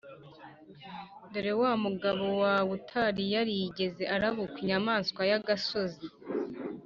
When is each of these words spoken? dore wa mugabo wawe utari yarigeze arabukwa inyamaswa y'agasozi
dore 1.31 1.53
wa 1.61 1.73
mugabo 1.85 2.25
wawe 2.43 2.69
utari 2.77 3.23
yarigeze 3.33 4.03
arabukwa 4.15 4.57
inyamaswa 4.63 5.21
y'agasozi 5.29 6.07